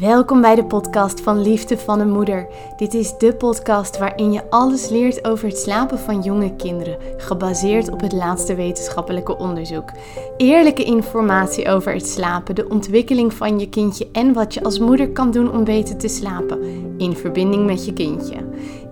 Welkom 0.00 0.40
bij 0.40 0.54
de 0.54 0.64
podcast 0.64 1.20
van 1.20 1.42
Liefde 1.42 1.78
van 1.78 2.00
een 2.00 2.10
Moeder. 2.10 2.46
Dit 2.76 2.94
is 2.94 3.18
de 3.18 3.34
podcast 3.34 3.98
waarin 3.98 4.32
je 4.32 4.50
alles 4.50 4.88
leert 4.88 5.24
over 5.24 5.48
het 5.48 5.58
slapen 5.58 5.98
van 5.98 6.22
jonge 6.22 6.56
kinderen, 6.56 6.96
gebaseerd 7.16 7.90
op 7.90 8.00
het 8.00 8.12
laatste 8.12 8.54
wetenschappelijke 8.54 9.38
onderzoek. 9.38 9.90
Eerlijke 10.36 10.84
informatie 10.84 11.68
over 11.68 11.92
het 11.92 12.08
slapen, 12.08 12.54
de 12.54 12.68
ontwikkeling 12.68 13.34
van 13.34 13.58
je 13.58 13.68
kindje 13.68 14.08
en 14.12 14.32
wat 14.32 14.54
je 14.54 14.64
als 14.64 14.78
moeder 14.78 15.10
kan 15.10 15.30
doen 15.30 15.52
om 15.52 15.64
beter 15.64 15.96
te 15.96 16.08
slapen, 16.08 16.62
in 16.98 17.16
verbinding 17.16 17.66
met 17.66 17.84
je 17.84 17.92
kindje. 17.92 18.36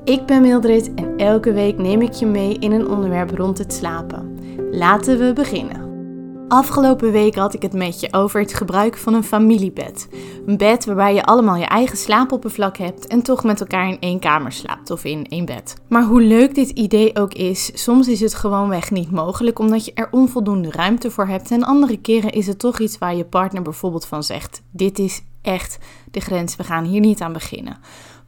Ik 0.05 0.27
ben 0.27 0.43
Mildred 0.43 0.95
en 0.95 1.17
elke 1.17 1.53
week 1.53 1.79
neem 1.79 2.03
ik 2.03 2.13
je 2.13 2.27
mee 2.27 2.59
in 2.59 2.73
een 2.73 2.89
onderwerp 2.89 3.31
rond 3.31 3.59
het 3.59 3.73
slapen. 3.73 4.39
Laten 4.71 5.19
we 5.19 5.33
beginnen. 5.33 5.82
Afgelopen 6.53 7.13
week 7.13 7.35
had 7.35 7.55
ik 7.55 7.63
het 7.63 7.73
met 7.73 8.01
je 8.01 8.13
over 8.13 8.41
het 8.41 8.55
gebruik 8.55 8.97
van 8.97 9.15
een 9.15 9.25
familiebed. 9.25 10.09
Een 10.47 10.57
bed 10.57 10.85
waarbij 10.85 11.15
je 11.15 11.25
allemaal 11.25 11.57
je 11.57 11.65
eigen 11.65 11.97
slaapoppervlak 11.97 12.77
hebt 12.77 13.07
en 13.07 13.23
toch 13.23 13.45
met 13.45 13.61
elkaar 13.61 13.89
in 13.89 14.01
één 14.01 14.19
kamer 14.19 14.53
slaapt 14.53 14.91
of 14.91 15.05
in 15.05 15.27
één 15.27 15.45
bed. 15.45 15.75
Maar 15.89 16.05
hoe 16.05 16.23
leuk 16.23 16.55
dit 16.55 16.71
idee 16.71 17.17
ook 17.17 17.35
is, 17.35 17.71
soms 17.83 18.09
is 18.09 18.21
het 18.21 18.35
gewoonweg 18.35 18.91
niet 18.91 19.11
mogelijk 19.11 19.59
omdat 19.59 19.85
je 19.85 19.93
er 19.95 20.09
onvoldoende 20.11 20.71
ruimte 20.71 21.11
voor 21.11 21.27
hebt. 21.27 21.51
En 21.51 21.65
andere 21.65 21.97
keren 21.97 22.33
is 22.33 22.47
het 22.47 22.59
toch 22.59 22.79
iets 22.79 22.99
waar 22.99 23.15
je 23.15 23.25
partner 23.25 23.63
bijvoorbeeld 23.63 24.07
van 24.07 24.23
zegt: 24.23 24.63
Dit 24.71 24.99
is 24.99 25.23
echt 25.43 25.79
de 26.11 26.21
grens, 26.21 26.57
we 26.57 26.65
gaan 26.65 26.85
hier 26.85 27.01
niet 27.01 27.21
aan 27.21 27.33
beginnen. 27.33 27.79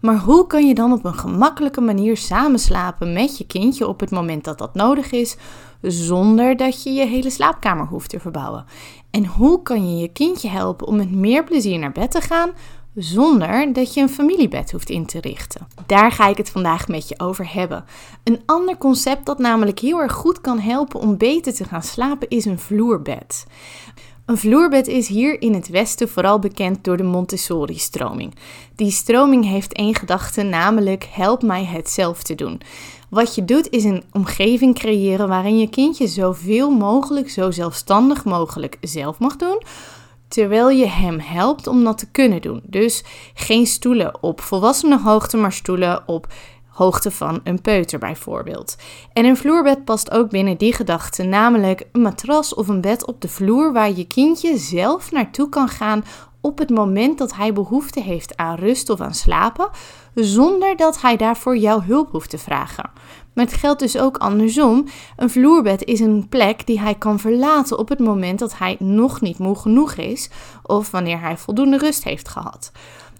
Maar 0.05 0.19
hoe 0.19 0.47
kan 0.47 0.67
je 0.67 0.75
dan 0.75 0.93
op 0.93 1.05
een 1.05 1.15
gemakkelijke 1.15 1.81
manier 1.81 2.17
samen 2.17 2.59
slapen 2.59 3.13
met 3.13 3.39
je 3.39 3.47
kindje 3.47 3.89
op 3.89 4.01
het 4.01 4.11
moment 4.11 4.45
dat 4.45 4.59
dat 4.59 4.75
nodig 4.75 5.13
is, 5.13 5.37
zonder 5.83 6.57
dat 6.57 6.83
je 6.83 6.93
je 6.93 7.07
hele 7.07 7.31
slaapkamer 7.31 7.87
hoeft 7.87 8.11
te 8.11 8.21
verbouwen? 8.21 8.65
En 9.11 9.27
hoe 9.27 9.63
kan 9.63 9.91
je 9.91 9.97
je 9.97 10.09
kindje 10.09 10.49
helpen 10.49 10.87
om 10.87 10.97
met 10.97 11.11
meer 11.11 11.45
plezier 11.45 11.79
naar 11.79 11.93
bed 11.93 12.11
te 12.11 12.21
gaan, 12.21 12.51
zonder 12.95 13.73
dat 13.73 13.95
je 13.95 14.01
een 14.01 14.09
familiebed 14.09 14.73
hoeft 14.73 14.91
in 14.91 15.07
te 15.07 15.21
richten. 15.21 15.67
Daar 15.87 16.13
ga 16.13 16.29
ik 16.29 16.37
het 16.37 16.51
vandaag 16.51 16.89
met 16.89 17.09
je 17.09 17.19
over 17.19 17.53
hebben. 17.53 17.85
Een 18.25 18.43
ander 18.47 18.77
concept 18.79 19.27
dat 19.27 19.39
namelijk 19.39 19.79
heel 19.79 20.01
erg 20.01 20.13
goed 20.13 20.41
kan 20.41 20.59
helpen 20.59 21.01
om 21.01 21.17
beter 21.17 21.55
te 21.55 21.65
gaan 21.65 21.83
slapen 21.83 22.29
is 22.29 22.45
een 22.45 22.59
vloerbed. 22.59 23.47
Een 24.27 24.39
vloerbed 24.39 24.87
is 24.87 25.09
hier 25.09 25.41
in 25.41 25.55
het 25.55 25.69
Westen 25.69 26.09
vooral 26.09 26.39
bekend 26.39 26.85
door 26.85 26.97
de 26.97 27.03
Montessori-stroming. 27.03 28.35
Die 28.75 28.91
stroming 28.91 29.45
heeft 29.45 29.73
één 29.73 29.95
gedachte, 29.95 30.43
namelijk 30.43 31.09
help 31.11 31.43
mij 31.43 31.65
het 31.65 31.91
zelf 31.91 32.23
te 32.23 32.35
doen. 32.35 32.61
Wat 33.11 33.35
je 33.35 33.45
doet 33.45 33.71
is 33.71 33.85
een 33.85 34.03
omgeving 34.13 34.75
creëren 34.75 35.29
waarin 35.29 35.59
je 35.59 35.69
kindje 35.69 36.07
zoveel 36.07 36.71
mogelijk, 36.71 37.31
zo 37.31 37.51
zelfstandig 37.51 38.25
mogelijk 38.25 38.77
zelf 38.81 39.19
mag 39.19 39.37
doen, 39.37 39.63
terwijl 40.29 40.71
je 40.71 40.87
hem 40.87 41.21
helpt 41.21 41.67
om 41.67 41.85
dat 41.85 41.99
te 41.99 42.11
kunnen 42.11 42.41
doen. 42.41 42.61
Dus 42.63 43.05
geen 43.35 43.67
stoelen 43.67 44.23
op 44.23 44.41
volwassenenhoogte, 44.41 45.37
maar 45.37 45.53
stoelen 45.53 46.03
op 46.07 46.27
hoogte 46.75 47.11
van 47.11 47.41
een 47.45 47.61
peuter 47.61 47.99
bijvoorbeeld. 47.99 48.77
En 49.13 49.25
een 49.25 49.37
vloerbed 49.37 49.85
past 49.85 50.11
ook 50.11 50.31
binnen 50.31 50.57
die 50.57 50.75
gedachte, 50.75 51.23
namelijk 51.23 51.87
een 51.93 52.01
matras 52.01 52.55
of 52.55 52.69
een 52.69 52.81
bed 52.81 53.07
op 53.07 53.21
de 53.21 53.29
vloer 53.29 53.73
waar 53.73 53.93
je 53.93 54.07
kindje 54.07 54.57
zelf 54.57 55.13
naartoe 55.13 55.49
kan 55.49 55.69
gaan 55.69 56.05
op 56.41 56.59
het 56.59 56.71
moment 56.71 57.19
dat 57.19 57.35
hij 57.35 57.53
behoefte 57.53 58.01
heeft 58.01 58.37
aan 58.37 58.57
rust 58.57 58.91
of 58.91 59.01
aan 59.01 59.15
slapen, 59.15 59.69
zonder 60.15 60.77
dat 60.77 61.01
hij 61.01 61.17
daarvoor 61.17 61.57
jouw 61.57 61.81
hulp 61.81 62.11
hoeft 62.11 62.31
te 62.31 62.39
vragen. 62.39 62.91
Maar 63.35 63.45
het 63.45 63.55
geldt 63.55 63.81
dus 63.81 63.99
ook 63.99 64.17
andersom. 64.17 64.87
Een 65.17 65.31
vloerbed 65.31 65.85
is 65.85 66.01
een 66.01 66.29
plek 66.29 66.67
die 66.67 66.81
hij 66.81 66.95
kan 66.95 67.19
verlaten 67.19 67.79
op 67.79 67.89
het 67.89 67.99
moment 67.99 68.39
dat 68.39 68.59
hij 68.59 68.77
nog 68.79 69.21
niet 69.21 69.39
moe 69.39 69.57
genoeg 69.57 69.95
is 69.95 70.31
of 70.63 70.91
wanneer 70.91 71.21
hij 71.21 71.37
voldoende 71.37 71.79
rust 71.79 72.05
heeft 72.05 72.29
gehad. 72.29 72.73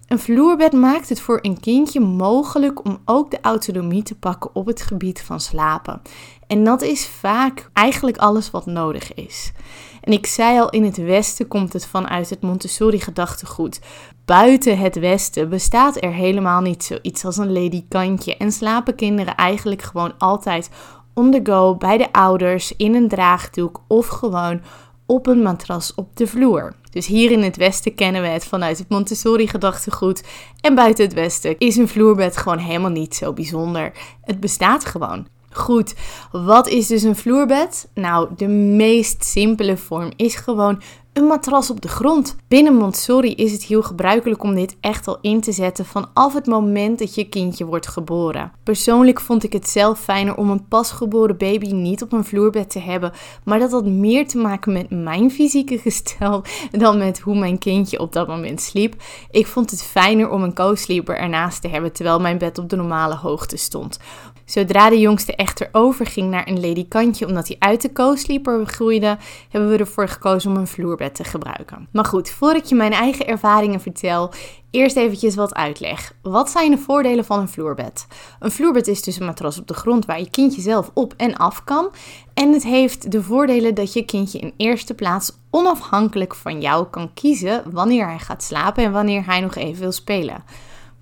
Een 0.09 0.19
vloerbed 0.19 0.73
maakt 0.73 1.09
het 1.09 1.21
voor 1.21 1.39
een 1.43 1.61
kindje 1.61 2.01
mogelijk 2.01 2.85
om 2.85 2.99
ook 3.05 3.31
de 3.31 3.39
autonomie 3.41 4.03
te 4.03 4.15
pakken 4.15 4.51
op 4.53 4.67
het 4.67 4.83
gebied 4.83 5.23
van 5.23 5.41
slapen. 5.41 6.03
En 6.47 6.65
dat 6.65 6.83
is 6.83 7.07
vaak 7.07 7.71
eigenlijk 7.73 8.17
alles 8.17 8.51
wat 8.51 8.67
nodig 8.67 9.15
is. 9.15 9.53
En 10.01 10.13
ik 10.13 10.27
zei 10.27 10.61
al, 10.61 10.71
in 10.71 10.85
het 10.85 10.97
Westen 10.97 11.49
komt 11.49 11.73
het 11.73 11.87
vanuit 11.87 12.31
het 12.31 12.41
Montessori-gedachtegoed. 12.41 13.81
Buiten 14.25 14.79
het 14.79 14.99
Westen 14.99 15.49
bestaat 15.49 16.03
er 16.03 16.13
helemaal 16.13 16.61
niet 16.61 16.85
zoiets 16.85 17.25
als 17.25 17.37
een 17.37 17.53
ledikantje 17.53 18.37
en 18.37 18.53
slapen 18.53 18.95
kinderen 18.95 19.35
eigenlijk 19.35 19.83
gewoon 19.83 20.19
altijd 20.19 20.71
on 21.15 21.31
the 21.31 21.41
go 21.43 21.75
bij 21.75 21.99
de 21.99 22.13
ouders 22.13 22.77
in 22.77 22.95
een 22.95 23.09
draagdoek 23.09 23.81
of 23.87 24.07
gewoon 24.07 24.61
op 25.07 25.27
een 25.27 25.43
matras 25.43 25.95
op 25.95 26.17
de 26.17 26.27
vloer. 26.27 26.75
Dus 26.95 27.07
hier 27.07 27.31
in 27.31 27.43
het 27.43 27.57
Westen 27.57 27.95
kennen 27.95 28.23
we 28.23 28.29
het 28.29 28.45
vanuit 28.45 28.79
het 28.79 28.89
Montessori-gedachtegoed. 28.89 30.23
En 30.61 30.75
buiten 30.75 31.05
het 31.05 31.15
Westen 31.15 31.59
is 31.59 31.77
een 31.77 31.89
vloerbed 31.89 32.37
gewoon 32.37 32.59
helemaal 32.59 32.91
niet 32.91 33.15
zo 33.15 33.33
bijzonder. 33.33 33.93
Het 34.23 34.41
bestaat 34.41 34.85
gewoon. 34.85 35.27
Goed, 35.51 35.95
wat 36.33 36.69
is 36.69 36.87
dus 36.87 37.03
een 37.03 37.17
vloerbed? 37.17 37.89
Nou, 37.95 38.29
de 38.37 38.49
meest 38.49 39.25
simpele 39.25 39.77
vorm 39.77 40.13
is 40.17 40.35
gewoon 40.35 40.83
een 41.15 41.25
matras 41.25 41.71
op 41.71 41.81
de 41.81 41.89
grond. 41.89 42.37
Binnen 42.49 42.75
Montessori 42.75 43.35
is 43.35 43.53
het 43.53 43.65
heel 43.65 43.83
gebruikelijk 43.83 44.43
om 44.43 44.55
dit 44.55 44.77
echt 44.81 45.09
al 45.09 45.19
in 45.21 45.41
te 45.41 45.53
zetten 45.53 45.85
vanaf 45.85 46.35
het 46.35 46.47
moment 46.47 46.99
dat 46.99 47.15
je 47.15 47.29
kindje 47.29 47.65
wordt 47.65 47.89
geboren. 47.89 48.53
Persoonlijk 48.63 49.21
vond 49.21 49.45
ik 49.45 49.53
het 49.53 49.69
zelf 49.69 50.01
fijner 50.01 50.37
om 50.37 50.51
een 50.51 50.69
pasgeboren 50.69 51.37
baby 51.37 51.73
niet 51.73 52.03
op 52.03 52.13
een 52.13 52.25
vloerbed 52.25 52.71
te 52.71 52.79
hebben, 52.79 53.13
maar 53.45 53.59
dat 53.59 53.71
had 53.71 53.87
meer 53.87 54.29
te 54.29 54.39
maken 54.39 54.73
met 54.73 54.91
mijn 54.91 55.31
fysieke 55.31 55.79
gestel 55.79 56.45
dan 56.71 56.99
met 56.99 57.21
hoe 57.21 57.39
mijn 57.39 57.59
kindje 57.59 57.99
op 57.99 58.13
dat 58.13 58.29
moment 58.29 58.61
sliep. 58.61 58.95
Ik 59.31 59.47
vond 59.47 59.71
het 59.71 59.83
fijner 59.83 60.31
om 60.31 60.43
een 60.43 60.55
co-sleeper 60.55 61.17
ernaast 61.17 61.63
te 61.63 61.69
hebben 61.69 61.93
terwijl 61.93 62.21
mijn 62.21 62.39
bed 62.39 62.59
op 62.59 62.69
de 62.69 62.77
normale 62.77 63.15
hoogte 63.17 63.57
stond. 63.57 63.99
Zodra 64.45 64.91
de 64.91 65.01
jongste 65.01 65.35
echter 65.35 65.69
overging 65.73 66.31
naar 66.31 66.49
een 66.49 66.61
ledikantje 66.61 67.27
omdat 67.27 67.49
hij 67.49 67.57
uit 67.59 67.83
de 67.83 67.93
co-sleeper 67.93 68.67
groeide, 68.67 69.19
hebben 69.49 69.71
we 69.71 69.77
ervoor 69.77 70.09
gekozen 70.09 70.51
om 70.51 70.57
een 70.57 70.67
vloerbed 70.67 71.15
te 71.15 71.25
gebruiken. 71.25 71.89
Maar 71.93 72.05
goed, 72.05 72.31
voordat 72.31 72.63
ik 72.63 72.69
je 72.69 72.75
mijn 72.75 72.93
eigen 72.93 73.27
ervaringen 73.27 73.81
vertel, 73.81 74.33
eerst 74.71 74.97
eventjes 74.97 75.35
wat 75.35 75.55
uitleg. 75.55 76.13
Wat 76.23 76.51
zijn 76.51 76.71
de 76.71 76.79
voordelen 76.79 77.25
van 77.25 77.41
een 77.41 77.49
vloerbed? 77.49 78.07
Een 78.39 78.51
vloerbed 78.51 78.89
is 78.89 79.03
dus 79.03 79.19
een 79.21 79.27
matras 79.27 79.59
op 79.59 79.67
de 79.67 79.75
grond 79.75 80.07
waar 80.07 80.19
je 80.19 80.31
kindje 80.31 80.61
zelf 80.61 80.91
op 80.95 81.15
en 81.17 81.37
af 81.37 81.65
kan. 81.65 81.91
En 82.35 82.53
het 82.53 82.65
heeft 82.65 83.13
de 83.13 83.23
voordelen 83.23 83.75
dat 83.75 83.93
je 83.93 84.05
kindje 84.05 84.39
in 84.39 84.53
eerste 84.57 84.95
plaats 84.95 85.33
onafhankelijk 85.51 86.35
van 86.35 86.61
jou 86.61 86.87
kan 86.87 87.11
kiezen 87.15 87.63
wanneer 87.71 88.07
hij 88.07 88.19
gaat 88.19 88.43
slapen 88.43 88.85
en 88.85 88.93
wanneer 88.93 89.27
hij 89.27 89.41
nog 89.41 89.55
even 89.55 89.81
wil 89.81 89.93
spelen. 89.93 90.45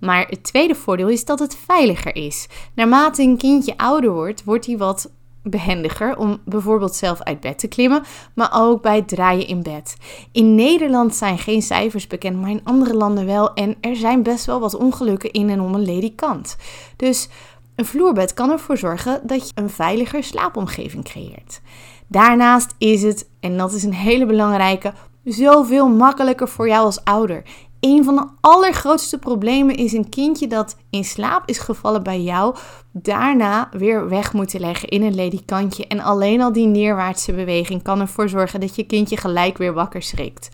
Maar 0.05 0.27
het 0.29 0.43
tweede 0.43 0.75
voordeel 0.75 1.09
is 1.09 1.25
dat 1.25 1.39
het 1.39 1.57
veiliger 1.67 2.17
is. 2.17 2.49
Naarmate 2.75 3.23
een 3.23 3.37
kindje 3.37 3.77
ouder 3.77 4.11
wordt, 4.11 4.45
wordt 4.45 4.67
hij 4.67 4.77
wat 4.77 5.11
behendiger 5.43 6.17
om 6.17 6.41
bijvoorbeeld 6.45 6.95
zelf 6.95 7.23
uit 7.23 7.41
bed 7.41 7.59
te 7.59 7.69
klimmen, 7.69 8.03
maar 8.35 8.51
ook 8.53 8.83
bij 8.83 8.97
het 8.97 9.09
draaien 9.09 9.47
in 9.47 9.63
bed. 9.63 9.97
In 10.33 10.55
Nederland 10.55 11.15
zijn 11.15 11.39
geen 11.39 11.63
cijfers 11.63 12.07
bekend, 12.07 12.41
maar 12.41 12.51
in 12.51 12.65
andere 12.65 12.95
landen 12.95 13.27
wel. 13.27 13.55
En 13.55 13.77
er 13.81 13.97
zijn 13.97 14.23
best 14.23 14.45
wel 14.45 14.61
wat 14.61 14.75
ongelukken 14.75 15.33
in 15.33 15.51
en 15.51 15.61
om 15.61 15.75
een 15.75 15.85
ledikant. 15.85 16.57
Dus 16.97 17.29
een 17.75 17.85
vloerbed 17.85 18.35
kan 18.35 18.51
ervoor 18.51 18.77
zorgen 18.77 19.21
dat 19.27 19.47
je 19.47 19.53
een 19.55 19.71
veiliger 19.71 20.25
slaapomgeving 20.25 21.05
creëert. 21.05 21.61
Daarnaast 22.07 22.75
is 22.79 23.03
het, 23.03 23.29
en 23.41 23.57
dat 23.57 23.73
is 23.73 23.83
een 23.83 23.95
hele 23.95 24.27
belangrijke, 24.27 24.93
zoveel 25.25 25.89
makkelijker 25.89 26.49
voor 26.49 26.69
jou 26.69 26.85
als 26.85 27.05
ouder 27.05 27.43
een 27.83 28.05
van 28.05 28.17
de 28.17 28.27
allergrootste 28.41 29.19
problemen 29.19 29.77
is 29.77 29.93
een 29.93 30.09
kindje 30.09 30.47
dat 30.47 30.77
in 30.91 31.05
slaap 31.05 31.43
is 31.47 31.59
gevallen 31.59 32.03
bij 32.03 32.21
jou, 32.21 32.57
daarna 32.93 33.69
weer 33.73 34.09
weg 34.09 34.33
moeten 34.33 34.61
leggen 34.61 34.89
in 34.89 35.03
een 35.03 35.15
ledikantje. 35.15 35.87
En 35.87 36.01
alleen 36.01 36.41
al 36.43 36.53
die 36.53 36.67
neerwaartse 36.67 37.33
beweging 37.33 37.83
kan 37.83 38.01
ervoor 38.01 38.29
zorgen 38.29 38.61
dat 38.61 38.77
je 38.77 38.87
kindje 38.87 39.17
gelijk 39.17 39.59
weer 39.59 39.73
wakker 39.73 40.03
schrikt. 40.03 40.49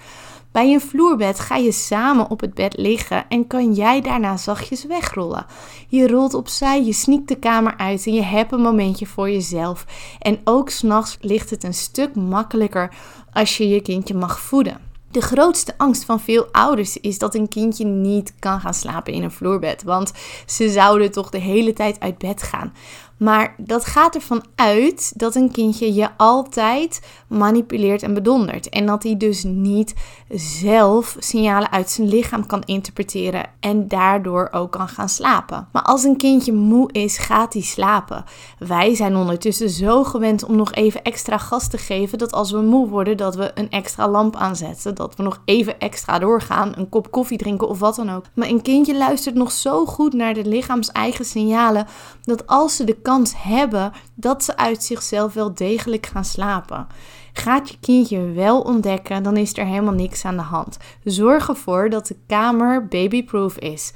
Bij 0.52 0.72
een 0.72 0.80
vloerbed 0.80 1.40
ga 1.40 1.56
je 1.56 1.72
samen 1.72 2.30
op 2.30 2.40
het 2.40 2.54
bed 2.54 2.76
liggen 2.76 3.24
en 3.28 3.46
kan 3.46 3.72
jij 3.72 4.00
daarna 4.00 4.36
zachtjes 4.36 4.84
wegrollen. 4.84 5.46
Je 5.88 6.08
rolt 6.08 6.34
opzij, 6.34 6.84
je 6.84 6.92
sniekt 6.92 7.28
de 7.28 7.38
kamer 7.38 7.76
uit 7.76 8.06
en 8.06 8.14
je 8.14 8.22
hebt 8.22 8.52
een 8.52 8.60
momentje 8.60 9.06
voor 9.06 9.30
jezelf. 9.30 9.84
En 10.18 10.40
ook 10.44 10.70
s'nachts 10.70 11.18
ligt 11.20 11.50
het 11.50 11.64
een 11.64 11.74
stuk 11.74 12.14
makkelijker 12.14 12.94
als 13.32 13.56
je 13.56 13.68
je 13.68 13.80
kindje 13.80 14.14
mag 14.14 14.40
voeden. 14.40 14.87
De 15.10 15.20
grootste 15.20 15.74
angst 15.76 16.04
van 16.04 16.20
veel 16.20 16.48
ouders 16.52 16.96
is 16.96 17.18
dat 17.18 17.34
een 17.34 17.48
kindje 17.48 17.84
niet 17.84 18.32
kan 18.38 18.60
gaan 18.60 18.74
slapen 18.74 19.12
in 19.12 19.22
een 19.22 19.30
vloerbed, 19.30 19.82
want 19.82 20.12
ze 20.46 20.70
zouden 20.70 21.10
toch 21.10 21.30
de 21.30 21.38
hele 21.38 21.72
tijd 21.72 22.00
uit 22.00 22.18
bed 22.18 22.42
gaan. 22.42 22.74
Maar 23.18 23.54
dat 23.56 23.84
gaat 23.84 24.14
ervan 24.14 24.44
uit 24.54 25.12
dat 25.16 25.34
een 25.34 25.50
kindje 25.50 25.94
je 25.94 26.08
altijd 26.16 27.00
manipuleert 27.28 28.02
en 28.02 28.14
bedondert. 28.14 28.68
En 28.68 28.86
dat 28.86 29.02
hij 29.02 29.16
dus 29.16 29.44
niet 29.44 29.94
zelf 30.28 31.16
signalen 31.18 31.70
uit 31.70 31.90
zijn 31.90 32.08
lichaam 32.08 32.46
kan 32.46 32.62
interpreteren 32.64 33.44
en 33.60 33.88
daardoor 33.88 34.48
ook 34.52 34.72
kan 34.72 34.88
gaan 34.88 35.08
slapen. 35.08 35.68
Maar 35.72 35.82
als 35.82 36.04
een 36.04 36.16
kindje 36.16 36.52
moe 36.52 36.92
is, 36.92 37.18
gaat 37.18 37.52
hij 37.52 37.62
slapen. 37.62 38.24
Wij 38.58 38.94
zijn 38.94 39.16
ondertussen 39.16 39.70
zo 39.70 40.04
gewend 40.04 40.44
om 40.44 40.56
nog 40.56 40.72
even 40.72 41.02
extra 41.02 41.38
gas 41.38 41.68
te 41.68 41.78
geven 41.78 42.18
dat 42.18 42.32
als 42.32 42.50
we 42.50 42.60
moe 42.60 42.88
worden, 42.88 43.16
dat 43.16 43.34
we 43.34 43.50
een 43.54 43.70
extra 43.70 44.08
lamp 44.08 44.36
aanzetten. 44.36 44.94
Dat 44.94 45.16
we 45.16 45.22
nog 45.22 45.42
even 45.44 45.78
extra 45.78 46.18
doorgaan, 46.18 46.72
een 46.76 46.88
kop 46.88 47.10
koffie 47.10 47.38
drinken 47.38 47.68
of 47.68 47.78
wat 47.78 47.96
dan 47.96 48.10
ook. 48.10 48.24
Maar 48.34 48.48
een 48.48 48.62
kindje 48.62 48.96
luistert 48.96 49.34
nog 49.34 49.52
zo 49.52 49.86
goed 49.86 50.12
naar 50.12 50.34
de 50.34 50.44
lichaams 50.44 50.92
eigen 50.92 51.24
signalen 51.24 51.86
dat 52.22 52.46
als 52.46 52.76
ze 52.76 52.84
de 52.84 52.94
kans 53.08 53.34
hebben, 53.36 53.92
dat 54.14 54.44
ze 54.44 54.56
uit 54.56 54.84
zichzelf 54.84 55.34
wel 55.34 55.54
degelijk 55.54 56.06
gaan 56.06 56.24
slapen. 56.24 56.86
Gaat 57.32 57.68
je 57.68 57.76
kindje 57.80 58.32
wel 58.32 58.60
ontdekken, 58.60 59.22
dan 59.22 59.36
is 59.36 59.56
er 59.56 59.66
helemaal 59.66 59.94
niks 59.94 60.24
aan 60.24 60.36
de 60.36 60.42
hand. 60.42 60.76
Zorg 61.04 61.48
ervoor 61.48 61.90
dat 61.90 62.06
de 62.06 62.16
kamer 62.26 62.86
babyproof 62.86 63.56
is. 63.56 63.92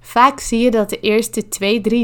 Vaak 0.00 0.40
zie 0.40 0.58
je 0.58 0.70
dat 0.70 0.90
de 0.90 1.00
eerste 1.00 1.44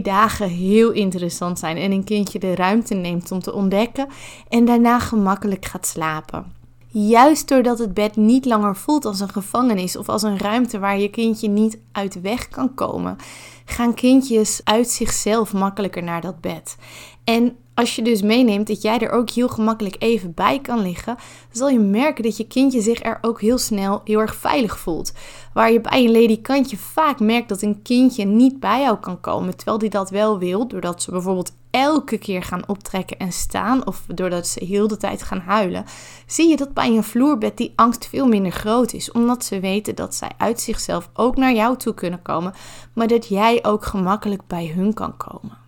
2-3 0.01 0.03
dagen 0.03 0.49
heel 0.49 0.91
interessant 0.91 1.59
zijn 1.59 1.77
en 1.77 1.93
een 1.93 2.05
kindje 2.05 2.39
de 2.39 2.55
ruimte 2.55 2.95
neemt 2.95 3.33
om 3.33 3.41
te 3.41 3.53
ontdekken 3.53 4.09
en 4.49 4.65
daarna 4.65 4.99
gemakkelijk 4.99 5.65
gaat 5.65 5.87
slapen. 5.87 6.58
Juist 6.91 7.49
doordat 7.49 7.79
het 7.79 7.95
bed 7.95 8.17
niet 8.17 8.45
langer 8.45 8.77
voelt 8.77 9.05
als 9.05 9.21
een 9.21 9.29
gevangenis 9.29 9.97
of 9.97 10.09
als 10.09 10.23
een 10.23 10.39
ruimte 10.39 10.79
waar 10.79 10.99
je 10.99 11.09
kindje 11.09 11.49
niet 11.49 11.79
uit 11.93 12.21
weg 12.21 12.49
kan 12.49 12.75
komen, 12.75 13.17
gaan 13.65 13.95
kindjes 13.95 14.61
uit 14.65 14.89
zichzelf 14.89 15.53
makkelijker 15.53 16.03
naar 16.03 16.21
dat 16.21 16.41
bed. 16.41 16.77
En 17.25 17.57
als 17.79 17.97
je 17.97 18.03
dus 18.03 18.23
meeneemt 18.23 18.67
dat 18.67 18.83
jij 18.83 18.99
er 18.99 19.11
ook 19.11 19.31
heel 19.31 19.49
gemakkelijk 19.49 19.97
even 19.99 20.35
bij 20.35 20.61
kan 20.61 20.83
liggen, 20.83 21.17
zal 21.51 21.69
je 21.69 21.79
merken 21.79 22.23
dat 22.23 22.37
je 22.37 22.47
kindje 22.47 22.81
zich 22.81 23.03
er 23.03 23.19
ook 23.21 23.41
heel 23.41 23.59
snel 23.59 24.01
heel 24.05 24.21
erg 24.21 24.35
veilig 24.35 24.79
voelt. 24.79 25.13
Waar 25.53 25.73
je 25.73 25.81
bij 25.81 26.05
een 26.05 26.11
ledikantje 26.11 26.77
vaak 26.77 27.21
merkt 27.21 27.49
dat 27.49 27.63
een 27.63 27.83
kindje 27.83 28.25
niet 28.25 28.61
bij 28.61 28.81
jou 28.81 28.97
kan 28.97 29.21
komen, 29.21 29.57
terwijl 29.57 29.79
die 29.79 29.91
dat 29.91 30.11
wel 30.11 30.39
wil, 30.39 30.69
doordat 30.69 31.03
ze 31.03 31.11
bijvoorbeeld 31.11 31.53
elke 31.71 32.19
keer 32.19 32.43
gaan 32.43 32.69
optrekken 32.69 33.19
en 33.19 33.33
staan, 33.33 33.87
of 33.87 34.05
doordat 34.15 34.47
ze 34.47 34.65
heel 34.65 34.89
de 34.89 34.97
tijd 34.97 35.23
gaan 35.23 35.41
huilen, 35.41 35.85
zie 36.27 36.49
je 36.49 36.57
dat 36.57 36.75
bij 36.75 36.89
een 36.89 37.05
vloerbed 37.05 37.57
die 37.57 37.73
angst 37.77 38.07
veel 38.07 38.27
minder 38.27 38.53
groot 38.53 38.93
is, 38.93 39.13
omdat 39.13 39.45
ze 39.45 39.61
weten 39.61 39.95
dat 39.95 40.15
zij 40.15 40.31
uit 40.37 40.61
zichzelf 40.61 41.11
ook 41.15 41.37
naar 41.37 41.55
jou 41.55 41.77
toe 41.77 41.95
kunnen 41.95 42.23
komen, 42.23 42.55
maar 42.93 43.07
dat 43.07 43.29
jij 43.29 43.65
ook 43.65 43.85
gemakkelijk 43.85 44.43
bij 44.47 44.73
hun 44.75 44.95
kan 44.95 45.17
komen. 45.17 45.68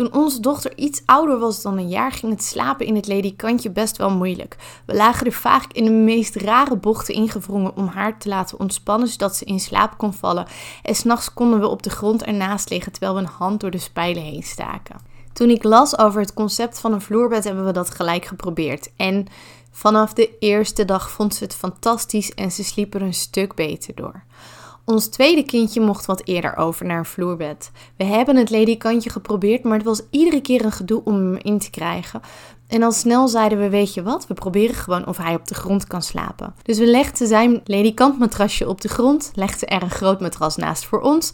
Toen 0.00 0.14
onze 0.14 0.40
dochter 0.40 0.76
iets 0.76 1.02
ouder 1.04 1.38
was 1.38 1.62
dan 1.62 1.78
een 1.78 1.88
jaar, 1.88 2.12
ging 2.12 2.32
het 2.32 2.42
slapen 2.42 2.86
in 2.86 2.94
het 2.94 3.06
ledikantje 3.06 3.70
best 3.70 3.96
wel 3.96 4.10
moeilijk. 4.10 4.56
We 4.86 4.94
lagen 4.94 5.26
er 5.26 5.32
vaak 5.32 5.72
in 5.72 5.84
de 5.84 5.90
meest 5.90 6.34
rare 6.34 6.76
bochten 6.76 7.14
ingevrongen 7.14 7.76
om 7.76 7.86
haar 7.86 8.18
te 8.18 8.28
laten 8.28 8.58
ontspannen, 8.58 9.08
zodat 9.08 9.36
ze 9.36 9.44
in 9.44 9.60
slaap 9.60 9.98
kon 9.98 10.14
vallen. 10.14 10.46
En 10.82 10.94
s'nachts 10.94 11.34
konden 11.34 11.60
we 11.60 11.66
op 11.66 11.82
de 11.82 11.90
grond 11.90 12.22
ernaast 12.22 12.70
liggen 12.70 12.92
terwijl 12.92 13.14
we 13.14 13.20
een 13.20 13.26
hand 13.26 13.60
door 13.60 13.70
de 13.70 13.78
spijlen 13.78 14.22
heen 14.22 14.42
staken. 14.42 14.96
Toen 15.32 15.50
ik 15.50 15.64
las 15.64 15.98
over 15.98 16.20
het 16.20 16.34
concept 16.34 16.80
van 16.80 16.92
een 16.92 17.00
vloerbed, 17.00 17.44
hebben 17.44 17.64
we 17.64 17.72
dat 17.72 17.90
gelijk 17.90 18.24
geprobeerd. 18.24 18.90
En 18.96 19.26
vanaf 19.70 20.12
de 20.12 20.38
eerste 20.38 20.84
dag 20.84 21.10
vond 21.10 21.34
ze 21.34 21.44
het 21.44 21.54
fantastisch 21.54 22.34
en 22.34 22.52
ze 22.52 22.64
sliep 22.64 22.94
er 22.94 23.02
een 23.02 23.14
stuk 23.14 23.54
beter 23.54 23.94
door. 23.94 24.22
Ons 24.90 25.06
tweede 25.06 25.42
kindje 25.42 25.80
mocht 25.80 26.06
wat 26.06 26.22
eerder 26.24 26.56
over 26.56 26.86
naar 26.86 26.98
een 26.98 27.04
vloerbed. 27.04 27.70
We 27.96 28.04
hebben 28.04 28.36
het 28.36 28.50
ledikantje 28.50 29.10
geprobeerd, 29.10 29.62
maar 29.62 29.76
het 29.76 29.86
was 29.86 30.02
iedere 30.10 30.40
keer 30.40 30.64
een 30.64 30.72
gedoe 30.72 31.04
om 31.04 31.14
hem 31.14 31.36
in 31.36 31.58
te 31.58 31.70
krijgen. 31.70 32.20
En 32.66 32.82
al 32.82 32.92
snel 32.92 33.28
zeiden 33.28 33.58
we, 33.58 33.68
weet 33.68 33.94
je 33.94 34.02
wat, 34.02 34.26
we 34.26 34.34
proberen 34.34 34.74
gewoon 34.74 35.06
of 35.06 35.16
hij 35.16 35.34
op 35.34 35.46
de 35.46 35.54
grond 35.54 35.86
kan 35.86 36.02
slapen. 36.02 36.54
Dus 36.62 36.78
we 36.78 36.86
legden 36.86 37.26
zijn 37.26 37.60
ledikantmatrasje 37.64 38.68
op 38.68 38.80
de 38.80 38.88
grond, 38.88 39.32
legden 39.34 39.68
er 39.68 39.82
een 39.82 39.90
groot 39.90 40.20
matras 40.20 40.56
naast 40.56 40.84
voor 40.84 41.00
ons 41.00 41.32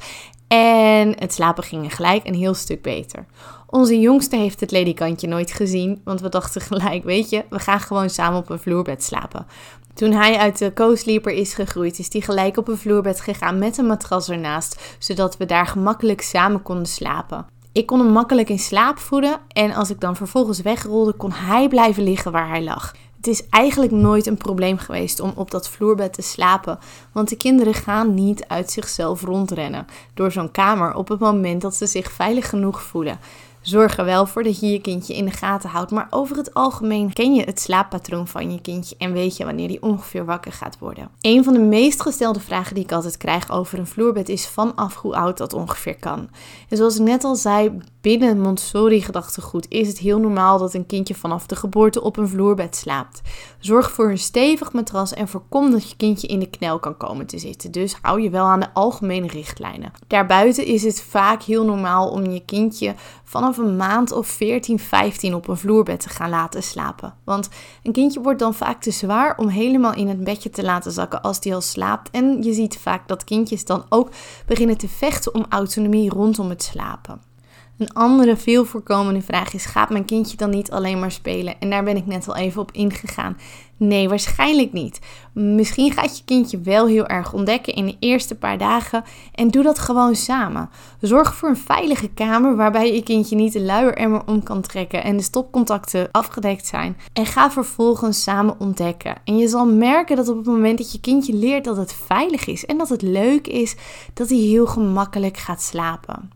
en 0.49 1.15
het 1.19 1.33
slapen 1.33 1.65
ging 1.65 1.95
gelijk 1.95 2.27
een 2.27 2.35
heel 2.35 2.55
stuk 2.55 2.83
beter. 2.83 3.27
Onze 3.67 4.01
jongste 4.01 4.37
heeft 4.37 4.61
het 4.61 4.71
ledikantje 4.71 5.29
nooit 5.29 5.53
gezien, 5.53 6.01
want 6.05 6.21
we 6.21 6.29
dachten 6.29 6.61
gelijk, 6.61 7.05
weet 7.05 7.31
je, 7.31 7.45
we 7.51 7.59
gaan 7.59 7.81
gewoon 7.81 8.11
samen 8.11 8.39
op 8.39 8.51
een 8.51 8.59
vloerbed 8.59 9.05
slapen. 9.05 9.47
Toen 9.97 10.13
hij 10.13 10.37
uit 10.37 10.59
de 10.59 10.73
co-sleeper 10.73 11.33
is 11.33 11.55
gegroeid, 11.55 11.99
is 11.99 12.13
hij 12.13 12.21
gelijk 12.21 12.57
op 12.57 12.69
een 12.69 12.79
vloerbed 12.79 13.21
gegaan 13.21 13.59
met 13.59 13.79
een 13.79 13.87
matras 13.87 14.29
ernaast, 14.29 14.97
zodat 14.99 15.37
we 15.37 15.47
daar 15.47 15.67
gemakkelijk 15.67 16.21
samen 16.21 16.63
konden 16.63 16.87
slapen. 16.87 17.47
Ik 17.73 17.87
kon 17.87 17.99
hem 17.99 18.13
makkelijk 18.13 18.49
in 18.49 18.59
slaap 18.59 18.99
voeden 18.99 19.41
en 19.49 19.75
als 19.75 19.91
ik 19.91 20.01
dan 20.01 20.17
vervolgens 20.17 20.61
wegrolde, 20.61 21.13
kon 21.13 21.33
hij 21.33 21.69
blijven 21.69 22.03
liggen 22.03 22.33
waar 22.33 22.49
hij 22.49 22.63
lag. 22.63 22.95
Het 23.17 23.27
is 23.27 23.49
eigenlijk 23.49 23.93
nooit 23.93 24.27
een 24.27 24.37
probleem 24.37 24.79
geweest 24.79 25.21
om 25.21 25.33
op 25.35 25.51
dat 25.51 25.69
vloerbed 25.69 26.13
te 26.13 26.23
slapen, 26.23 26.79
want 27.13 27.29
de 27.29 27.37
kinderen 27.37 27.75
gaan 27.75 28.15
niet 28.15 28.45
uit 28.49 28.71
zichzelf 28.71 29.23
rondrennen 29.23 29.87
door 30.15 30.33
zo'n 30.33 30.51
kamer 30.51 30.95
op 30.95 31.09
het 31.09 31.19
moment 31.19 31.61
dat 31.61 31.75
ze 31.75 31.87
zich 31.87 32.13
veilig 32.13 32.49
genoeg 32.49 32.83
voelen. 32.83 33.19
Zorg 33.67 33.99
er 33.99 34.05
wel 34.05 34.27
voor 34.27 34.43
dat 34.43 34.61
je 34.61 34.67
je 34.67 34.81
kindje 34.81 35.15
in 35.15 35.25
de 35.25 35.31
gaten 35.31 35.71
houdt. 35.71 35.91
Maar 35.91 36.07
over 36.11 36.37
het 36.37 36.55
algemeen 36.55 37.13
ken 37.13 37.35
je 37.35 37.43
het 37.43 37.61
slaappatroon 37.61 38.29
van 38.29 38.53
je 38.53 38.61
kindje 38.61 38.95
en 38.99 39.13
weet 39.13 39.37
je 39.37 39.45
wanneer 39.45 39.69
die 39.69 39.83
ongeveer 39.83 40.25
wakker 40.25 40.53
gaat 40.53 40.79
worden. 40.79 41.09
Een 41.21 41.45
van 41.45 41.53
de 41.53 41.59
meest 41.59 42.03
gestelde 42.03 42.41
vragen 42.41 42.75
die 42.75 42.85
ik 42.85 42.93
altijd 42.93 43.17
krijg 43.17 43.51
over 43.51 43.79
een 43.79 43.87
vloerbed 43.87 44.29
is 44.29 44.47
vanaf 44.47 44.97
hoe 44.97 45.17
oud 45.17 45.39
dat 45.39 45.53
ongeveer 45.53 45.97
kan. 45.97 46.29
En 46.69 46.77
zoals 46.77 46.97
ik 46.97 47.03
net 47.03 47.25
al 47.25 47.37
zei, 47.37 47.79
binnen 48.07 48.41
Montessori-gedachtegoed 48.41 49.67
is 49.69 49.89
het 49.89 49.99
heel 49.99 50.19
normaal 50.19 50.59
dat 50.59 50.75
een 50.75 50.87
kindje 50.87 51.15
vanaf 51.15 51.47
de 51.47 51.57
geboorte 51.57 52.03
op 52.03 52.17
een 52.17 52.29
vloerbed 52.29 52.77
slaapt. 52.77 53.21
Zorg 53.59 53.91
voor 53.91 54.11
een 54.11 54.19
stevig 54.19 54.73
matras 54.73 55.15
en 55.15 55.29
voorkom 55.29 55.71
dat 55.71 55.91
je 55.91 55.97
kindje 55.97 56.27
in 56.27 56.39
de 56.39 56.51
knel 56.51 56.79
kan 56.79 56.97
komen 56.97 57.27
te 57.27 57.39
zitten. 57.39 57.73
Dus 57.73 57.97
hou 58.03 58.21
je 58.21 58.31
wel 58.31 58.45
aan 58.45 58.61
de 58.61 58.73
algemene 58.73 59.27
richtlijnen. 59.27 59.93
Daarbuiten 60.07 60.67
is 60.67 60.83
het 60.83 61.03
vaak 61.03 61.43
heel 61.43 61.65
normaal 61.65 62.09
om 62.09 62.27
je 62.27 62.45
kindje 62.45 62.95
vanaf 63.25 63.59
een 63.59 63.77
maand 63.77 64.13
of 64.13 64.27
14, 64.27 64.79
15 64.79 65.35
op 65.35 65.49
een 65.49 65.57
vloerbed 65.57 66.01
te 66.01 66.09
gaan 66.09 66.31
laten 66.31 66.63
slapen. 66.63 67.15
Want 67.25 67.49
een 67.83 67.93
kindje 67.93 68.21
wordt 68.21 68.39
dan 68.39 68.55
vaak 68.55 68.83
te 68.83 68.91
zwaar 68.91 69.39
om 69.39 69.49
helemaal 69.49 69.95
in 69.95 70.09
het 70.09 70.25
bedje 70.25 70.51
te 70.51 70.63
laten 70.63 70.93
zakken 70.93 71.23
als 71.23 71.41
die 71.41 71.55
al 71.55 71.61
slaapt. 71.61 72.11
En 72.11 72.43
je 72.43 72.53
ziet 72.53 72.79
vaak 72.79 73.09
dat 73.09 73.25
kindjes 73.25 73.65
dan 73.65 73.85
ook 73.89 74.11
beginnen 74.47 74.79
te 74.79 74.89
vechten 74.89 75.35
om 75.35 75.47
autonomie 75.49 76.11
rondom 76.11 76.49
het 76.49 76.63
slapen. 76.63 77.35
Een 77.79 77.93
andere 77.93 78.37
veel 78.37 78.65
voorkomende 78.65 79.23
vraag 79.23 79.55
is: 79.55 79.65
gaat 79.65 79.91
mijn 79.91 80.05
kindje 80.05 80.37
dan 80.37 80.51
niet 80.51 80.71
alleen 80.71 80.99
maar 80.99 81.13
spelen? 81.13 81.61
En 81.61 81.71
daar 81.71 81.85
ben 81.85 81.97
ik 81.97 82.07
net 82.07 82.29
al 82.29 82.37
even 82.37 82.61
op 82.63 82.73
ingegaan. 82.73 83.37
Nee, 83.79 84.09
waarschijnlijk 84.09 84.73
niet. 84.73 85.01
Misschien 85.33 85.93
gaat 85.93 86.19
je 86.19 86.25
kindje 86.25 86.61
wel 86.61 86.87
heel 86.87 87.07
erg 87.07 87.33
ontdekken 87.33 87.75
in 87.75 87.87
de 87.87 87.97
eerste 87.99 88.35
paar 88.35 88.59
dagen 88.59 89.05
en 89.35 89.49
doe 89.49 89.63
dat 89.63 89.79
gewoon 89.79 90.15
samen. 90.15 90.71
Zorg 91.01 91.35
voor 91.35 91.49
een 91.49 91.57
veilige 91.57 92.09
kamer 92.09 92.57
waarbij 92.57 92.95
je 92.95 93.03
kindje 93.03 93.37
niet 93.37 93.53
de 93.53 93.61
luieremmer 93.61 94.23
om 94.27 94.43
kan 94.43 94.61
trekken 94.61 95.05
en 95.05 95.17
de 95.17 95.23
stopcontacten 95.23 96.09
afgedekt 96.13 96.67
zijn. 96.67 96.97
En 97.13 97.27
ga 97.27 97.51
vervolgens 97.51 98.23
samen 98.23 98.55
ontdekken. 98.59 99.15
En 99.25 99.37
je 99.37 99.49
zal 99.49 99.67
merken 99.67 100.17
dat 100.17 100.29
op 100.29 100.37
het 100.37 100.47
moment 100.47 100.79
dat 100.79 100.93
je 100.93 101.01
kindje 101.01 101.35
leert 101.35 101.65
dat 101.65 101.77
het 101.77 101.93
veilig 101.93 102.47
is 102.47 102.67
en 102.67 102.79
dat 102.79 102.89
het 102.89 103.03
leuk 103.03 103.47
is, 103.47 103.77
dat 104.15 104.29
hij 104.29 104.39
heel 104.39 104.67
gemakkelijk 104.67 105.37
gaat 105.37 105.63
slapen. 105.63 106.31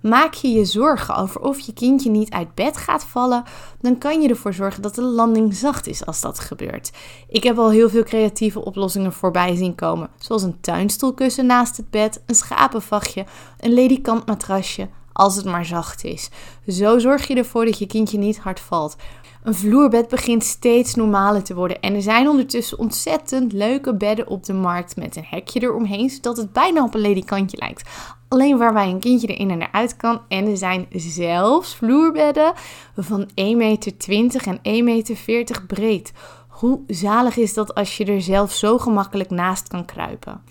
Maak 0.00 0.34
je 0.34 0.48
je 0.48 0.64
zorgen 0.64 1.16
over 1.16 1.40
of 1.40 1.58
je 1.58 1.72
kindje 1.72 2.10
niet 2.10 2.30
uit 2.30 2.54
bed 2.54 2.76
gaat 2.76 3.04
vallen, 3.04 3.44
dan 3.80 3.98
kan 3.98 4.22
je 4.22 4.28
ervoor 4.28 4.52
zorgen 4.54 4.82
dat 4.82 4.94
de 4.94 5.02
landing 5.02 5.54
zacht 5.54 5.86
is 5.86 6.06
als 6.06 6.20
dat 6.20 6.38
gebeurt. 6.38 6.92
Ik 7.28 7.42
heb 7.42 7.58
al 7.58 7.70
heel 7.70 7.88
veel 7.88 8.02
creatieve 8.02 8.64
oplossingen 8.64 9.12
voorbij 9.12 9.56
zien 9.56 9.74
komen, 9.74 10.10
zoals 10.18 10.42
een 10.42 10.60
tuinstoelkussen 10.60 11.46
naast 11.46 11.76
het 11.76 11.90
bed, 11.90 12.22
een 12.26 12.34
schapenvachtje, 12.34 13.24
een 13.60 13.72
ledikant 13.72 14.26
matrasje, 14.26 14.88
als 15.12 15.36
het 15.36 15.44
maar 15.44 15.64
zacht 15.64 16.04
is. 16.04 16.30
Zo 16.66 16.98
zorg 16.98 17.26
je 17.26 17.34
ervoor 17.34 17.64
dat 17.64 17.78
je 17.78 17.86
kindje 17.86 18.18
niet 18.18 18.38
hard 18.38 18.60
valt. 18.60 18.96
Een 19.44 19.54
vloerbed 19.54 20.08
begint 20.08 20.44
steeds 20.44 20.94
normaler 20.94 21.42
te 21.42 21.54
worden 21.54 21.80
en 21.80 21.94
er 21.94 22.02
zijn 22.02 22.28
ondertussen 22.28 22.78
ontzettend 22.78 23.52
leuke 23.52 23.94
bedden 23.94 24.28
op 24.28 24.44
de 24.44 24.52
markt 24.52 24.96
met 24.96 25.16
een 25.16 25.24
hekje 25.26 25.62
eromheen, 25.62 26.10
zodat 26.10 26.36
het 26.36 26.52
bijna 26.52 26.84
op 26.84 26.94
een 26.94 27.00
ledikantje 27.00 27.56
lijkt. 27.56 27.90
Alleen 28.28 28.58
waarbij 28.58 28.88
een 28.88 29.00
kindje 29.00 29.26
erin 29.26 29.50
en 29.50 29.62
eruit 29.62 29.96
kan. 29.96 30.20
En 30.28 30.46
er 30.46 30.56
zijn 30.56 30.86
zelfs 30.90 31.76
vloerbedden 31.76 32.52
van 32.96 33.28
1,20 33.28 33.34
meter 33.34 34.42
en 34.46 34.56
1,40 34.56 34.84
meter 34.84 35.62
breed. 35.66 36.12
Hoe 36.48 36.80
zalig 36.86 37.36
is 37.36 37.54
dat 37.54 37.74
als 37.74 37.96
je 37.96 38.04
er 38.04 38.22
zelf 38.22 38.52
zo 38.52 38.78
gemakkelijk 38.78 39.30
naast 39.30 39.68
kan 39.68 39.84
kruipen? 39.84 40.42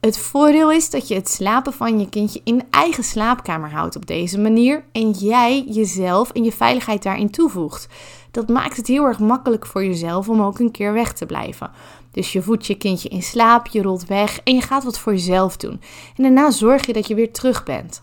Het 0.00 0.18
voordeel 0.18 0.70
is 0.70 0.90
dat 0.90 1.08
je 1.08 1.14
het 1.14 1.28
slapen 1.28 1.72
van 1.72 1.98
je 1.98 2.08
kindje 2.08 2.40
in 2.44 2.62
eigen 2.70 3.04
slaapkamer 3.04 3.70
houdt 3.70 3.96
op 3.96 4.06
deze 4.06 4.38
manier 4.40 4.84
en 4.92 5.10
jij 5.10 5.64
jezelf 5.68 6.30
en 6.30 6.44
je 6.44 6.52
veiligheid 6.52 7.02
daarin 7.02 7.30
toevoegt. 7.30 7.88
Dat 8.32 8.48
maakt 8.48 8.76
het 8.76 8.86
heel 8.86 9.04
erg 9.04 9.18
makkelijk 9.18 9.66
voor 9.66 9.84
jezelf 9.84 10.28
om 10.28 10.42
ook 10.42 10.58
een 10.58 10.70
keer 10.70 10.92
weg 10.92 11.12
te 11.12 11.26
blijven. 11.26 11.70
Dus 12.10 12.32
je 12.32 12.42
voedt 12.42 12.66
je 12.66 12.74
kindje 12.74 13.08
in 13.08 13.22
slaap, 13.22 13.66
je 13.66 13.82
rolt 13.82 14.06
weg 14.06 14.40
en 14.44 14.54
je 14.54 14.60
gaat 14.60 14.84
wat 14.84 14.98
voor 14.98 15.12
jezelf 15.12 15.56
doen. 15.56 15.80
En 16.16 16.22
daarna 16.22 16.50
zorg 16.50 16.86
je 16.86 16.92
dat 16.92 17.06
je 17.06 17.14
weer 17.14 17.32
terug 17.32 17.64
bent. 17.64 18.02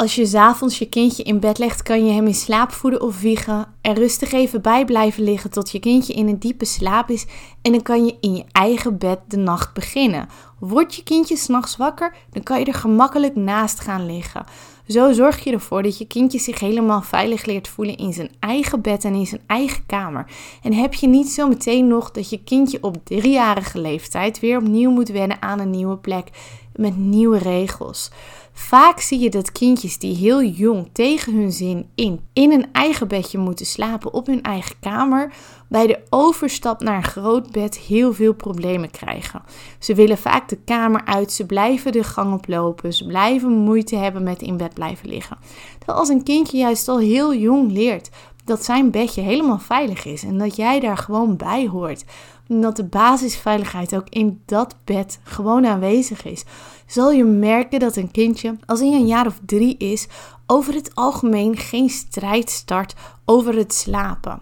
Als 0.00 0.14
je 0.14 0.26
s'avonds 0.26 0.78
je 0.78 0.88
kindje 0.88 1.22
in 1.22 1.40
bed 1.40 1.58
legt, 1.58 1.82
kan 1.82 2.06
je 2.06 2.12
hem 2.12 2.26
in 2.26 2.34
slaap 2.34 2.72
voeden 2.72 3.00
of 3.00 3.20
wiegen. 3.20 3.66
Er 3.80 3.94
rustig 3.94 4.32
even 4.32 4.62
bij 4.62 4.84
blijven 4.84 5.22
liggen 5.22 5.50
tot 5.50 5.70
je 5.70 5.78
kindje 5.78 6.12
in 6.12 6.28
een 6.28 6.38
diepe 6.38 6.64
slaap 6.64 7.10
is. 7.10 7.26
En 7.62 7.72
dan 7.72 7.82
kan 7.82 8.04
je 8.04 8.16
in 8.20 8.36
je 8.36 8.44
eigen 8.52 8.98
bed 8.98 9.18
de 9.28 9.36
nacht 9.36 9.74
beginnen. 9.74 10.28
Wordt 10.58 10.94
je 10.94 11.02
kindje 11.02 11.36
s'nachts 11.36 11.76
wakker, 11.76 12.14
dan 12.30 12.42
kan 12.42 12.58
je 12.58 12.64
er 12.64 12.74
gemakkelijk 12.74 13.36
naast 13.36 13.80
gaan 13.80 14.06
liggen. 14.06 14.44
Zo 14.90 15.12
zorg 15.12 15.44
je 15.44 15.52
ervoor 15.52 15.82
dat 15.82 15.98
je 15.98 16.06
kindje 16.06 16.38
zich 16.38 16.60
helemaal 16.60 17.02
veilig 17.02 17.44
leert 17.44 17.68
voelen 17.68 17.96
in 17.96 18.12
zijn 18.12 18.30
eigen 18.40 18.80
bed 18.80 19.04
en 19.04 19.14
in 19.14 19.26
zijn 19.26 19.40
eigen 19.46 19.86
kamer. 19.86 20.26
En 20.62 20.72
heb 20.72 20.94
je 20.94 21.06
niet 21.06 21.28
zo 21.28 21.48
meteen 21.48 21.88
nog 21.88 22.10
dat 22.10 22.30
je 22.30 22.44
kindje 22.44 22.78
op 22.82 22.96
driejarige 23.04 23.80
leeftijd 23.80 24.40
weer 24.40 24.56
opnieuw 24.58 24.90
moet 24.90 25.08
wennen 25.08 25.42
aan 25.42 25.58
een 25.60 25.70
nieuwe 25.70 25.96
plek 25.96 26.28
met 26.74 26.96
nieuwe 26.96 27.38
regels. 27.38 28.10
Vaak 28.52 29.00
zie 29.00 29.18
je 29.18 29.30
dat 29.30 29.52
kindjes 29.52 29.98
die 29.98 30.16
heel 30.16 30.42
jong 30.42 30.88
tegen 30.92 31.34
hun 31.34 31.52
zin 31.52 31.88
in 31.94 32.20
in 32.32 32.52
een 32.52 32.66
eigen 32.72 33.08
bedje 33.08 33.38
moeten 33.38 33.66
slapen 33.66 34.12
op 34.12 34.26
hun 34.26 34.42
eigen 34.42 34.76
kamer, 34.80 35.32
bij 35.70 35.86
de 35.86 35.98
overstap 36.08 36.80
naar 36.80 36.96
een 36.96 37.02
groot 37.02 37.50
bed 37.50 37.78
heel 37.78 38.12
veel 38.12 38.32
problemen 38.32 38.90
krijgen. 38.90 39.42
Ze 39.78 39.94
willen 39.94 40.18
vaak 40.18 40.48
de 40.48 40.58
kamer 40.64 41.04
uit, 41.04 41.32
ze 41.32 41.46
blijven 41.46 41.92
de 41.92 42.04
gang 42.04 42.34
oplopen, 42.34 42.94
ze 42.94 43.06
blijven 43.06 43.52
moeite 43.52 43.96
hebben 43.96 44.22
met 44.22 44.42
in 44.42 44.56
bed 44.56 44.74
blijven 44.74 45.08
liggen. 45.08 45.38
Dat 45.86 45.96
als 45.96 46.08
een 46.08 46.22
kindje 46.22 46.58
juist 46.58 46.88
al 46.88 46.98
heel 46.98 47.34
jong 47.34 47.72
leert 47.72 48.10
dat 48.44 48.64
zijn 48.64 48.90
bedje 48.90 49.20
helemaal 49.20 49.58
veilig 49.58 50.04
is 50.04 50.22
en 50.22 50.38
dat 50.38 50.56
jij 50.56 50.80
daar 50.80 50.96
gewoon 50.96 51.36
bij 51.36 51.66
hoort. 51.66 52.04
En 52.48 52.60
dat 52.60 52.76
de 52.76 52.84
basisveiligheid 52.84 53.94
ook 53.94 54.08
in 54.08 54.42
dat 54.46 54.76
bed 54.84 55.18
gewoon 55.22 55.66
aanwezig 55.66 56.24
is. 56.24 56.44
Zal 56.86 57.10
je 57.10 57.24
merken 57.24 57.80
dat 57.80 57.96
een 57.96 58.10
kindje, 58.10 58.56
als 58.66 58.80
hij 58.80 58.92
een 58.92 59.06
jaar 59.06 59.26
of 59.26 59.40
drie 59.46 59.76
is, 59.76 60.06
over 60.46 60.74
het 60.74 60.94
algemeen 60.94 61.56
geen 61.56 61.88
strijd 61.88 62.50
start 62.50 62.94
over 63.24 63.54
het 63.54 63.74
slapen. 63.74 64.40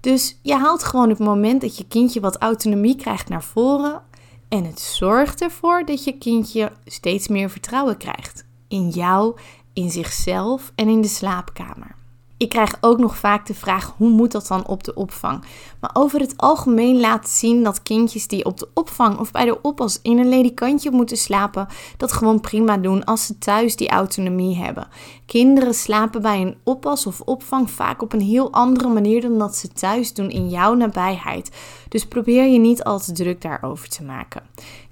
Dus 0.00 0.38
je 0.42 0.54
haalt 0.54 0.84
gewoon 0.84 1.08
het 1.08 1.18
moment 1.18 1.60
dat 1.60 1.76
je 1.76 1.86
kindje 1.86 2.20
wat 2.20 2.38
autonomie 2.38 2.96
krijgt 2.96 3.28
naar 3.28 3.42
voren. 3.42 4.02
En 4.48 4.64
het 4.64 4.80
zorgt 4.80 5.42
ervoor 5.42 5.84
dat 5.84 6.04
je 6.04 6.18
kindje 6.18 6.72
steeds 6.84 7.28
meer 7.28 7.50
vertrouwen 7.50 7.96
krijgt. 7.96 8.44
In 8.68 8.88
jou, 8.88 9.36
in 9.72 9.90
zichzelf 9.90 10.72
en 10.74 10.88
in 10.88 11.00
de 11.00 11.08
slaapkamer. 11.08 11.99
Ik 12.40 12.48
krijg 12.48 12.76
ook 12.80 12.98
nog 12.98 13.16
vaak 13.16 13.46
de 13.46 13.54
vraag: 13.54 13.94
hoe 13.96 14.08
moet 14.08 14.32
dat 14.32 14.46
dan 14.46 14.66
op 14.66 14.84
de 14.84 14.94
opvang? 14.94 15.44
Maar 15.80 15.90
over 15.92 16.20
het 16.20 16.34
algemeen 16.36 17.00
laat 17.00 17.28
zien 17.28 17.62
dat 17.62 17.82
kindjes 17.82 18.26
die 18.26 18.44
op 18.44 18.58
de 18.58 18.68
opvang 18.74 19.18
of 19.18 19.30
bij 19.30 19.44
de 19.44 19.62
oppas 19.62 19.98
in 20.02 20.18
een 20.18 20.28
ledikantje 20.28 20.90
moeten 20.90 21.16
slapen, 21.16 21.68
dat 21.96 22.12
gewoon 22.12 22.40
prima 22.40 22.76
doen 22.76 23.04
als 23.04 23.26
ze 23.26 23.38
thuis 23.38 23.76
die 23.76 23.88
autonomie 23.88 24.56
hebben. 24.56 24.88
Kinderen 25.26 25.74
slapen 25.74 26.22
bij 26.22 26.40
een 26.40 26.56
oppas 26.64 27.06
of 27.06 27.20
opvang 27.20 27.70
vaak 27.70 28.02
op 28.02 28.12
een 28.12 28.20
heel 28.20 28.52
andere 28.52 28.88
manier 28.88 29.20
dan 29.20 29.38
dat 29.38 29.56
ze 29.56 29.68
thuis 29.68 30.14
doen 30.14 30.30
in 30.30 30.48
jouw 30.48 30.74
nabijheid. 30.74 31.50
Dus 31.88 32.06
probeer 32.06 32.46
je 32.46 32.58
niet 32.58 32.84
al 32.84 33.00
te 33.00 33.12
druk 33.12 33.42
daarover 33.42 33.88
te 33.88 34.02
maken. 34.02 34.42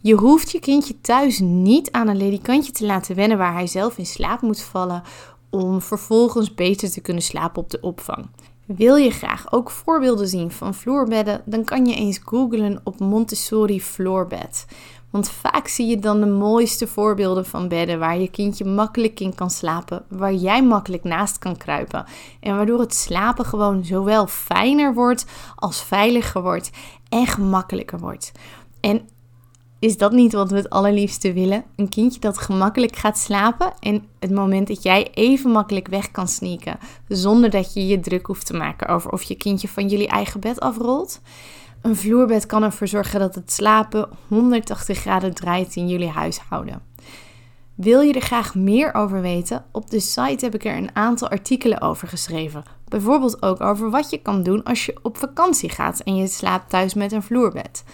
Je 0.00 0.14
hoeft 0.14 0.50
je 0.50 0.60
kindje 0.60 1.00
thuis 1.00 1.38
niet 1.38 1.90
aan 1.90 2.08
een 2.08 2.16
ledikantje 2.16 2.72
te 2.72 2.86
laten 2.86 3.14
wennen 3.14 3.38
waar 3.38 3.52
hij 3.52 3.66
zelf 3.66 3.98
in 3.98 4.06
slaap 4.06 4.40
moet 4.40 4.60
vallen 4.60 5.02
om 5.50 5.80
vervolgens 5.82 6.54
beter 6.54 6.90
te 6.90 7.00
kunnen 7.00 7.22
slapen 7.22 7.62
op 7.62 7.70
de 7.70 7.80
opvang. 7.80 8.28
Wil 8.64 8.96
je 8.96 9.10
graag 9.10 9.52
ook 9.52 9.70
voorbeelden 9.70 10.28
zien 10.28 10.50
van 10.50 10.74
vloerbedden, 10.74 11.42
dan 11.44 11.64
kan 11.64 11.86
je 11.86 11.94
eens 11.94 12.20
googlen 12.24 12.80
op 12.84 12.98
Montessori 12.98 13.82
floorbed. 13.82 14.66
Want 15.10 15.30
vaak 15.30 15.68
zie 15.68 15.86
je 15.86 15.98
dan 15.98 16.20
de 16.20 16.26
mooiste 16.26 16.86
voorbeelden 16.86 17.46
van 17.46 17.68
bedden 17.68 17.98
waar 17.98 18.18
je 18.18 18.30
kindje 18.30 18.64
makkelijk 18.64 19.20
in 19.20 19.34
kan 19.34 19.50
slapen, 19.50 20.04
waar 20.08 20.34
jij 20.34 20.64
makkelijk 20.64 21.04
naast 21.04 21.38
kan 21.38 21.56
kruipen. 21.56 22.04
En 22.40 22.56
waardoor 22.56 22.80
het 22.80 22.94
slapen 22.94 23.44
gewoon 23.44 23.84
zowel 23.84 24.26
fijner 24.26 24.94
wordt 24.94 25.24
als 25.56 25.82
veiliger 25.82 26.42
wordt 26.42 26.70
en 27.08 27.26
gemakkelijker 27.26 27.98
wordt. 27.98 28.32
En 28.80 29.08
is 29.78 29.96
dat 29.96 30.12
niet 30.12 30.32
wat 30.32 30.50
we 30.50 30.56
het 30.56 30.70
allerliefste 30.70 31.32
willen? 31.32 31.64
Een 31.76 31.88
kindje 31.88 32.20
dat 32.20 32.38
gemakkelijk 32.38 32.96
gaat 32.96 33.18
slapen 33.18 33.72
en 33.80 34.04
het 34.18 34.30
moment 34.30 34.68
dat 34.68 34.82
jij 34.82 35.10
even 35.14 35.50
makkelijk 35.50 35.88
weg 35.88 36.10
kan 36.10 36.28
sneaken, 36.28 36.78
zonder 37.08 37.50
dat 37.50 37.74
je 37.74 37.86
je 37.86 38.00
druk 38.00 38.26
hoeft 38.26 38.46
te 38.46 38.56
maken 38.56 38.88
over 38.88 39.12
of 39.12 39.22
je 39.22 39.34
kindje 39.34 39.68
van 39.68 39.88
jullie 39.88 40.08
eigen 40.08 40.40
bed 40.40 40.60
afrolt. 40.60 41.20
Een 41.82 41.96
vloerbed 41.96 42.46
kan 42.46 42.62
ervoor 42.62 42.88
zorgen 42.88 43.20
dat 43.20 43.34
het 43.34 43.52
slapen 43.52 44.08
180 44.28 44.98
graden 44.98 45.34
draait 45.34 45.76
in 45.76 45.88
jullie 45.88 46.08
huishouden. 46.08 46.82
Wil 47.74 48.00
je 48.00 48.12
er 48.12 48.20
graag 48.20 48.54
meer 48.54 48.94
over 48.94 49.20
weten? 49.20 49.64
Op 49.72 49.90
de 49.90 50.00
site 50.00 50.44
heb 50.44 50.54
ik 50.54 50.64
er 50.64 50.76
een 50.76 50.90
aantal 50.92 51.28
artikelen 51.28 51.80
over 51.80 52.08
geschreven. 52.08 52.62
Bijvoorbeeld 52.88 53.42
ook 53.42 53.60
over 53.60 53.90
wat 53.90 54.10
je 54.10 54.18
kan 54.18 54.42
doen 54.42 54.64
als 54.64 54.86
je 54.86 54.98
op 55.02 55.18
vakantie 55.18 55.70
gaat 55.70 56.00
en 56.00 56.16
je 56.16 56.26
slaapt 56.26 56.70
thuis 56.70 56.94
met 56.94 57.12
een 57.12 57.22
vloerbed. 57.22 57.84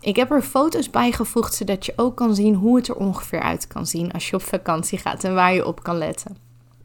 Ik 0.00 0.16
heb 0.16 0.30
er 0.30 0.42
foto's 0.42 0.90
bijgevoegd 0.90 1.54
zodat 1.54 1.86
je 1.86 1.92
ook 1.96 2.16
kan 2.16 2.34
zien 2.34 2.54
hoe 2.54 2.76
het 2.76 2.88
er 2.88 2.96
ongeveer 2.96 3.40
uit 3.40 3.66
kan 3.66 3.86
zien 3.86 4.12
als 4.12 4.30
je 4.30 4.36
op 4.36 4.42
vakantie 4.42 4.98
gaat 4.98 5.24
en 5.24 5.34
waar 5.34 5.54
je 5.54 5.66
op 5.66 5.82
kan 5.82 5.98
letten. 5.98 6.36